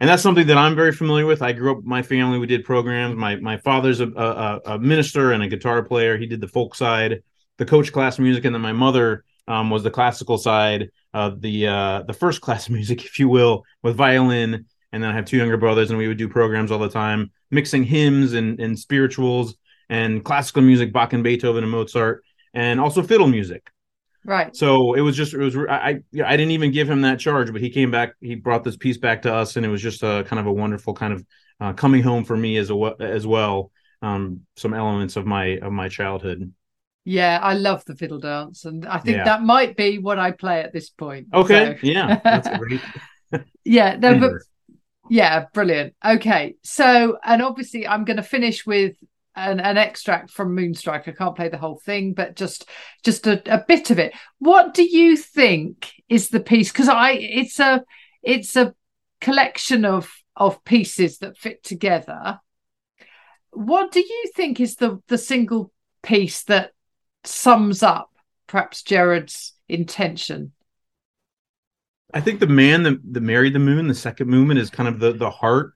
And 0.00 0.08
that's 0.08 0.22
something 0.22 0.48
that 0.48 0.58
I'm 0.58 0.74
very 0.74 0.92
familiar 0.92 1.26
with. 1.26 1.42
I 1.42 1.52
grew 1.52 1.78
up, 1.78 1.84
my 1.84 2.02
family, 2.02 2.38
we 2.38 2.46
did 2.46 2.64
programs. 2.64 3.16
My 3.16 3.36
my 3.36 3.56
father's 3.56 4.00
a, 4.00 4.08
a, 4.08 4.60
a 4.72 4.78
minister 4.78 5.32
and 5.32 5.42
a 5.42 5.48
guitar 5.48 5.82
player. 5.82 6.16
He 6.18 6.26
did 6.26 6.40
the 6.40 6.48
folk 6.48 6.74
side, 6.74 7.22
the 7.58 7.64
coach 7.64 7.92
class 7.92 8.18
music, 8.18 8.44
and 8.44 8.54
then 8.54 8.62
my 8.62 8.72
mother 8.72 9.24
um, 9.46 9.70
was 9.70 9.82
the 9.82 9.90
classical 9.90 10.38
side 10.38 10.90
of 11.14 11.40
the 11.40 11.68
uh, 11.68 12.02
the 12.02 12.12
first 12.12 12.40
class 12.46 12.68
music, 12.68 13.04
if 13.04 13.18
you 13.18 13.28
will, 13.28 13.64
with 13.82 13.96
violin. 13.96 14.66
And 14.92 15.02
then 15.02 15.10
I 15.10 15.14
have 15.14 15.24
two 15.24 15.38
younger 15.38 15.56
brothers, 15.56 15.90
and 15.90 15.98
we 15.98 16.08
would 16.08 16.18
do 16.18 16.28
programs 16.28 16.70
all 16.70 16.78
the 16.78 16.88
time, 16.88 17.30
mixing 17.50 17.84
hymns 17.84 18.34
and, 18.34 18.60
and 18.60 18.78
spirituals 18.78 19.54
and 19.88 20.24
classical 20.24 20.62
music, 20.62 20.92
Bach 20.92 21.12
and 21.12 21.24
Beethoven 21.24 21.64
and 21.64 21.70
Mozart, 21.70 22.24
and 22.54 22.80
also 22.80 23.02
fiddle 23.02 23.26
music. 23.26 23.70
Right. 24.24 24.54
So 24.54 24.94
it 24.94 25.00
was 25.00 25.16
just 25.16 25.34
it 25.34 25.38
was 25.38 25.56
I 25.56 26.00
I 26.24 26.36
didn't 26.36 26.52
even 26.52 26.70
give 26.70 26.88
him 26.88 27.02
that 27.02 27.18
charge, 27.18 27.52
but 27.52 27.60
he 27.60 27.70
came 27.70 27.90
back. 27.90 28.14
He 28.20 28.36
brought 28.36 28.62
this 28.62 28.76
piece 28.76 28.98
back 28.98 29.22
to 29.22 29.34
us, 29.34 29.56
and 29.56 29.66
it 29.66 29.68
was 29.68 29.82
just 29.82 30.02
a 30.02 30.24
kind 30.26 30.38
of 30.38 30.46
a 30.46 30.52
wonderful 30.52 30.94
kind 30.94 31.12
of 31.12 31.26
uh, 31.60 31.72
coming 31.72 32.02
home 32.02 32.24
for 32.24 32.36
me 32.36 32.56
as 32.56 32.70
a 32.70 32.94
as 33.00 33.26
well. 33.26 33.72
Um, 34.00 34.42
some 34.56 34.74
elements 34.74 35.16
of 35.16 35.26
my 35.26 35.58
of 35.58 35.72
my 35.72 35.88
childhood. 35.88 36.52
Yeah, 37.04 37.40
I 37.42 37.54
love 37.54 37.84
the 37.84 37.96
fiddle 37.96 38.20
dance, 38.20 38.64
and 38.64 38.86
I 38.86 38.98
think 38.98 39.16
yeah. 39.16 39.24
that 39.24 39.42
might 39.42 39.76
be 39.76 39.98
what 39.98 40.20
I 40.20 40.30
play 40.30 40.60
at 40.60 40.72
this 40.72 40.90
point. 40.90 41.28
Okay, 41.34 41.78
so. 41.80 41.86
yeah, 41.86 42.20
that's 42.22 42.48
great. 42.58 42.80
yeah, 43.64 43.96
no, 43.96 44.20
but 44.20 44.32
yeah, 45.10 45.46
brilliant. 45.52 45.94
Okay, 46.04 46.54
so 46.62 47.18
and 47.24 47.42
obviously 47.42 47.88
I'm 47.88 48.04
going 48.04 48.18
to 48.18 48.22
finish 48.22 48.64
with 48.64 48.94
an, 49.34 49.60
an 49.60 49.78
extract 49.78 50.30
from 50.30 50.56
Moonstrike. 50.56 51.08
I 51.08 51.12
can't 51.12 51.36
play 51.36 51.48
the 51.48 51.58
whole 51.58 51.78
thing, 51.78 52.14
but 52.14 52.36
just 52.36 52.68
just 53.04 53.26
a, 53.26 53.42
a 53.52 53.64
bit 53.66 53.90
of 53.90 53.98
it. 53.98 54.14
What 54.38 54.74
do 54.74 54.82
you 54.82 55.16
think 55.16 55.92
is 56.08 56.28
the 56.28 56.40
piece? 56.40 56.70
Because 56.70 56.88
I 56.88 57.12
it's 57.12 57.58
a 57.58 57.84
it's 58.22 58.56
a 58.56 58.74
collection 59.20 59.84
of 59.84 60.10
of 60.36 60.64
pieces 60.64 61.18
that 61.18 61.38
fit 61.38 61.62
together. 61.62 62.40
What 63.50 63.92
do 63.92 64.00
you 64.00 64.30
think 64.34 64.60
is 64.60 64.76
the 64.76 65.00
the 65.08 65.18
single 65.18 65.72
piece 66.02 66.44
that 66.44 66.72
sums 67.24 67.82
up 67.82 68.10
perhaps 68.46 68.82
Jerod's 68.82 69.54
intention? 69.68 70.52
I 72.14 72.20
think 72.20 72.40
the 72.40 72.46
man 72.46 72.82
that, 72.82 72.98
that 73.14 73.22
married 73.22 73.54
the 73.54 73.58
moon, 73.58 73.88
the 73.88 73.94
second 73.94 74.28
movement, 74.28 74.60
is 74.60 74.68
kind 74.68 74.88
of 74.88 74.98
the 74.98 75.12
the 75.12 75.30
heart 75.30 75.72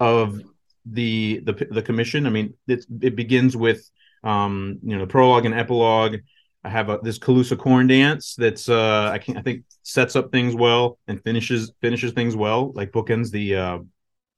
of 0.00 0.40
the 0.84 1.40
the 1.44 1.66
the 1.70 1.82
commission. 1.82 2.26
I 2.26 2.30
mean, 2.30 2.54
it 2.66 2.84
it 3.00 3.16
begins 3.16 3.56
with 3.56 3.88
um, 4.22 4.78
you 4.82 4.96
know 4.96 5.04
the 5.04 5.10
prologue 5.10 5.46
and 5.46 5.54
epilogue. 5.54 6.16
I 6.64 6.70
have 6.70 6.88
a, 6.88 6.98
this 7.02 7.18
Calusa 7.18 7.58
corn 7.58 7.86
dance 7.86 8.34
that's 8.36 8.68
uh, 8.68 9.10
I 9.12 9.18
can 9.18 9.36
I 9.36 9.42
think 9.42 9.64
sets 9.82 10.16
up 10.16 10.32
things 10.32 10.54
well 10.54 10.98
and 11.06 11.22
finishes 11.22 11.72
finishes 11.80 12.12
things 12.12 12.34
well, 12.34 12.72
like 12.72 12.90
bookends 12.90 13.30
the 13.30 13.56
uh, 13.56 13.78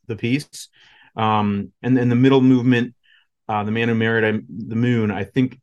the 0.07 0.17
piece. 0.17 0.69
Um, 1.17 1.73
and 1.83 1.97
then 1.97 2.09
the 2.09 2.17
middle 2.17 2.43
movement, 2.43 2.95
uh, 3.49 3.65
the 3.65 3.71
man 3.71 3.89
who 3.89 3.95
married 3.95 4.45
the 4.49 4.77
moon. 4.77 5.11
I 5.11 5.25
think 5.25 5.61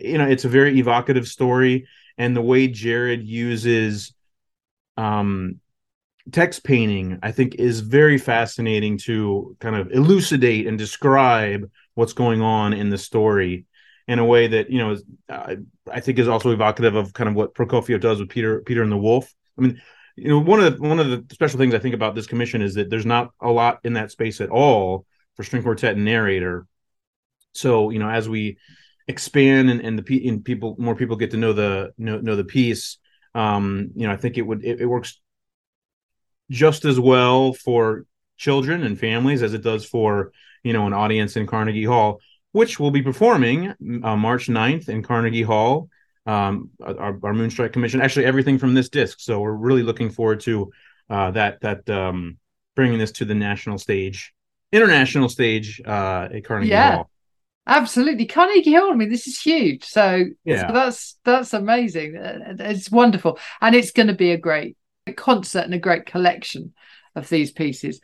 you 0.00 0.18
know 0.18 0.26
it's 0.26 0.44
a 0.44 0.48
very 0.48 0.78
evocative 0.78 1.26
story, 1.26 1.86
and 2.18 2.36
the 2.36 2.42
way 2.42 2.68
Jerod 2.68 3.24
uses 3.24 4.14
um 4.96 5.60
text 6.32 6.64
painting 6.64 7.18
i 7.22 7.30
think 7.30 7.56
is 7.56 7.80
very 7.80 8.18
fascinating 8.18 8.96
to 8.96 9.56
kind 9.60 9.76
of 9.76 9.90
elucidate 9.92 10.66
and 10.66 10.78
describe 10.78 11.70
what's 11.94 12.14
going 12.14 12.40
on 12.40 12.72
in 12.72 12.88
the 12.88 12.98
story 12.98 13.66
in 14.08 14.18
a 14.18 14.24
way 14.24 14.46
that 14.46 14.70
you 14.70 14.78
know 14.78 14.92
is, 14.92 15.02
i 15.28 16.00
think 16.00 16.18
is 16.18 16.28
also 16.28 16.50
evocative 16.50 16.94
of 16.94 17.12
kind 17.12 17.28
of 17.28 17.34
what 17.34 17.54
prokofiev 17.54 18.00
does 18.00 18.20
with 18.20 18.28
peter 18.28 18.60
peter 18.62 18.82
and 18.82 18.92
the 18.92 18.96
wolf. 18.96 19.32
I 19.58 19.62
mean 19.62 19.82
you 20.16 20.28
know 20.28 20.38
one 20.38 20.60
of 20.60 20.76
the 20.76 20.82
one 20.82 21.00
of 21.00 21.08
the 21.08 21.24
special 21.34 21.58
things 21.58 21.74
i 21.74 21.78
think 21.78 21.94
about 21.94 22.14
this 22.14 22.26
commission 22.26 22.62
is 22.62 22.74
that 22.74 22.88
there's 22.88 23.06
not 23.06 23.30
a 23.40 23.50
lot 23.50 23.80
in 23.84 23.94
that 23.94 24.10
space 24.10 24.40
at 24.40 24.50
all 24.50 25.06
for 25.36 25.42
string 25.42 25.62
quartet 25.62 25.96
and 25.96 26.04
narrator. 26.04 26.66
So 27.52 27.90
you 27.90 27.98
know 27.98 28.08
as 28.08 28.28
we 28.28 28.58
expand 29.08 29.70
and, 29.70 29.80
and 29.80 29.98
the 29.98 30.28
and 30.28 30.44
people 30.44 30.76
more 30.78 30.94
people 30.94 31.16
get 31.16 31.32
to 31.32 31.36
know 31.36 31.52
the 31.52 31.92
know, 31.98 32.18
know 32.20 32.36
the 32.36 32.44
piece 32.44 32.98
um 33.34 33.90
you 33.94 34.06
know 34.06 34.12
i 34.12 34.16
think 34.16 34.38
it 34.38 34.42
would 34.42 34.64
it, 34.64 34.80
it 34.80 34.86
works 34.86 35.20
just 36.50 36.84
as 36.84 36.98
well 37.00 37.52
for 37.52 38.06
children 38.36 38.82
and 38.82 38.98
families 38.98 39.42
as 39.42 39.54
it 39.54 39.62
does 39.62 39.84
for 39.84 40.32
you 40.62 40.72
know 40.72 40.86
an 40.86 40.92
audience 40.92 41.36
in 41.36 41.46
Carnegie 41.46 41.84
Hall, 41.84 42.20
which 42.52 42.80
will 42.80 42.90
be 42.90 43.02
performing 43.02 43.68
uh, 44.02 44.16
March 44.16 44.48
9th 44.48 44.88
in 44.88 45.02
Carnegie 45.02 45.42
Hall. 45.42 45.88
Um, 46.26 46.70
our, 46.82 47.18
our 47.22 47.34
Moonstrike 47.34 47.74
Commission, 47.74 48.00
actually 48.00 48.24
everything 48.24 48.56
from 48.58 48.72
this 48.72 48.88
disc. 48.88 49.20
So 49.20 49.40
we're 49.40 49.52
really 49.52 49.82
looking 49.82 50.08
forward 50.08 50.40
to 50.40 50.72
uh, 51.10 51.30
that 51.32 51.60
that 51.60 51.88
um, 51.90 52.38
bringing 52.74 52.98
this 52.98 53.12
to 53.12 53.26
the 53.26 53.34
national 53.34 53.78
stage, 53.78 54.32
international 54.72 55.28
stage 55.28 55.82
uh, 55.84 56.28
at 56.32 56.44
Carnegie 56.44 56.70
yeah. 56.70 56.96
Hall. 56.96 57.10
Absolutely, 57.66 58.26
Carnegie 58.26 58.74
Hall. 58.74 58.92
I 58.92 58.94
mean, 58.94 59.10
this 59.10 59.26
is 59.26 59.40
huge. 59.40 59.84
So, 59.84 60.24
yeah. 60.44 60.66
So 60.66 60.72
that's 60.74 61.18
that's 61.24 61.52
amazing. 61.54 62.16
Uh, 62.16 62.56
it's 62.58 62.90
wonderful, 62.90 63.38
and 63.60 63.74
it's 63.74 63.90
going 63.90 64.08
to 64.08 64.14
be 64.14 64.32
a 64.32 64.38
great 64.38 64.76
concert 65.12 65.64
and 65.64 65.74
a 65.74 65.78
great 65.78 66.06
collection 66.06 66.72
of 67.14 67.28
these 67.28 67.52
pieces. 67.52 68.00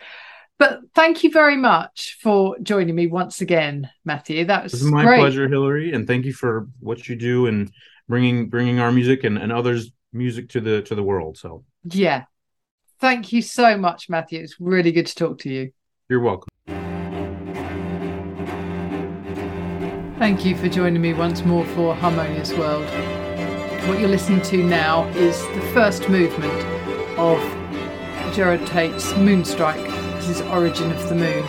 But 0.59 0.81
thank 0.95 1.25
you 1.25 1.31
very 1.31 1.57
much 1.57 2.19
for 2.21 2.59
joining 2.63 2.95
me 2.95 3.07
once 3.07 3.41
again, 3.41 3.89
Matthew. 4.05 4.45
That 4.45 4.65
was, 4.65 4.73
was 4.73 4.85
my 4.85 5.05
great. 5.05 5.19
pleasure, 5.19 5.49
Hilary, 5.49 5.93
and 5.93 6.07
thank 6.07 6.27
you 6.27 6.35
for 6.35 6.69
what 6.81 7.09
you 7.09 7.17
do 7.17 7.47
and 7.47 7.73
bringing 8.09 8.51
bringing 8.51 8.79
our 8.79 8.93
music 8.93 9.25
and, 9.25 9.39
and 9.39 9.51
others' 9.51 9.91
music 10.13 10.51
to 10.51 10.61
the 10.61 10.83
to 10.83 10.95
the 10.95 11.03
world. 11.03 11.39
So 11.39 11.65
yeah, 11.85 12.25
thank 13.01 13.33
you 13.33 13.41
so 13.41 13.79
much, 13.79 14.11
Matthew. 14.11 14.43
It's 14.43 14.61
really 14.61 14.93
good 14.93 15.07
to 15.07 15.15
talk 15.15 15.39
to 15.39 15.49
you. 15.49 15.73
You're 16.11 16.21
welcome. 16.21 16.49
Thank 20.19 20.45
you 20.45 20.55
for 20.55 20.69
joining 20.69 21.01
me 21.01 21.15
once 21.15 21.43
more 21.43 21.65
for 21.65 21.95
Harmonious 21.95 22.53
World. 22.53 22.87
What 23.87 23.99
you're 23.99 24.11
listening 24.11 24.43
to 24.43 24.63
now 24.63 25.09
is 25.11 25.41
the 25.49 25.63
first 25.73 26.09
movement 26.09 26.53
of 27.19 27.39
Jerod 28.35 28.67
Tate's 28.67 29.13
Moonstrike. 29.15 29.85
This 30.17 30.29
is 30.29 30.41
Origin 30.43 30.93
of 30.93 31.09
the 31.09 31.15
Moon. 31.15 31.43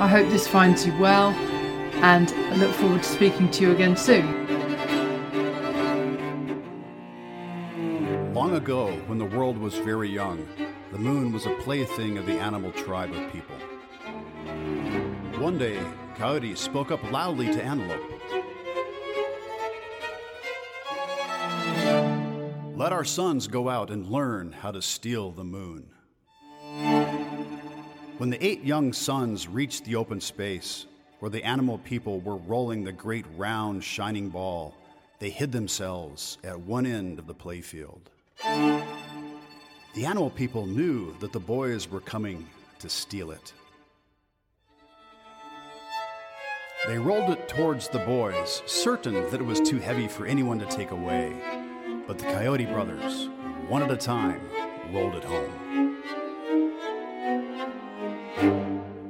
I 0.00 0.08
hope 0.08 0.28
this 0.30 0.48
finds 0.48 0.86
you 0.86 0.98
well 0.98 1.30
and 2.02 2.30
I 2.30 2.56
look 2.56 2.72
forward 2.72 3.02
to 3.02 3.08
speaking 3.08 3.50
to 3.52 3.62
you 3.62 3.72
again 3.72 3.96
soon. 3.96 4.46
Long 8.32 8.54
ago, 8.54 8.90
when 9.06 9.18
the 9.18 9.26
world 9.26 9.58
was 9.58 9.74
very 9.74 10.08
young, 10.08 10.48
the 10.92 10.98
moon 10.98 11.32
was 11.32 11.44
a 11.46 11.54
plaything 11.56 12.16
of 12.16 12.26
the 12.26 12.38
animal 12.40 12.72
tribe 12.72 13.12
of 13.12 13.32
people. 13.32 13.56
One 15.38 15.58
day, 15.58 15.78
Coyote 16.16 16.54
spoke 16.54 16.90
up 16.90 17.02
loudly 17.12 17.46
to 17.52 17.62
Antelope. 17.62 18.15
Let 22.76 22.92
our 22.92 23.04
sons 23.04 23.48
go 23.48 23.70
out 23.70 23.88
and 23.88 24.06
learn 24.06 24.52
how 24.52 24.70
to 24.70 24.82
steal 24.82 25.30
the 25.30 25.44
moon. 25.44 25.88
When 28.18 28.28
the 28.28 28.44
eight 28.44 28.64
young 28.64 28.92
sons 28.92 29.48
reached 29.48 29.86
the 29.86 29.96
open 29.96 30.20
space, 30.20 30.84
where 31.20 31.30
the 31.30 31.42
animal 31.42 31.78
people 31.78 32.20
were 32.20 32.36
rolling 32.36 32.84
the 32.84 32.92
great 32.92 33.24
round 33.34 33.82
shining 33.82 34.28
ball, 34.28 34.74
they 35.20 35.30
hid 35.30 35.52
themselves 35.52 36.36
at 36.44 36.60
one 36.60 36.84
end 36.84 37.18
of 37.18 37.26
the 37.26 37.34
playfield. 37.34 38.00
The 38.42 40.04
animal 40.04 40.28
people 40.28 40.66
knew 40.66 41.16
that 41.20 41.32
the 41.32 41.40
boys 41.40 41.90
were 41.90 42.02
coming 42.02 42.46
to 42.80 42.90
steal 42.90 43.30
it. 43.30 43.54
They 46.86 46.98
rolled 46.98 47.30
it 47.30 47.48
towards 47.48 47.88
the 47.88 48.00
boys, 48.00 48.62
certain 48.66 49.14
that 49.14 49.40
it 49.40 49.46
was 49.46 49.62
too 49.62 49.78
heavy 49.78 50.08
for 50.08 50.26
anyone 50.26 50.58
to 50.58 50.66
take 50.66 50.90
away. 50.90 51.65
But 52.06 52.18
the 52.18 52.24
Coyote 52.26 52.66
brothers, 52.66 53.28
one 53.68 53.82
at 53.82 53.90
a 53.90 53.96
time, 53.96 54.40
rolled 54.92 55.16
it 55.16 55.24
home. 55.24 55.50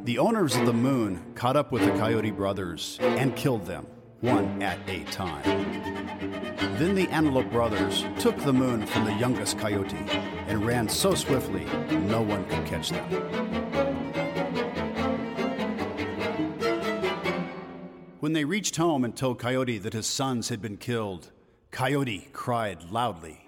The 0.05 0.19
owners 0.19 0.57
of 0.57 0.65
the 0.65 0.73
moon 0.73 1.23
caught 1.35 1.57
up 1.57 1.73
with 1.73 1.85
the 1.85 1.91
Coyote 1.99 2.31
brothers 2.31 2.97
and 3.03 3.37
killed 3.37 3.67
them, 3.67 3.87
one 4.23 4.63
at 4.63 4.79
a 4.89 5.05
time. 5.05 5.43
Then 6.79 6.95
the 6.95 7.09
Antelope 7.09 7.51
brothers 7.51 8.05
took 8.19 8.39
the 8.39 8.53
moon 8.53 8.87
from 8.87 9.05
the 9.05 9.13
youngest 9.15 9.59
coyote 9.59 9.97
and 10.47 10.65
ran 10.65 10.89
so 10.89 11.15
swiftly 11.15 11.65
no 11.91 12.23
one 12.23 12.45
could 12.47 12.65
catch 12.65 12.91
them. 12.91 13.05
When 18.21 18.33
they 18.33 18.45
reached 18.45 18.77
home 18.77 19.05
and 19.05 19.15
told 19.15 19.39
Coyote 19.39 19.79
that 19.79 19.93
his 19.93 20.07
sons 20.07 20.49
had 20.49 20.63
been 20.63 20.79
killed, 20.79 21.31
Coyote 21.77 22.27
cried 22.33 22.83
loudly. 22.91 23.39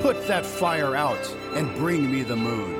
Put 0.00 0.26
that 0.26 0.46
fire 0.46 0.96
out 0.96 1.36
and 1.52 1.68
bring 1.76 2.10
me 2.10 2.22
the 2.22 2.36
moon. 2.36 2.79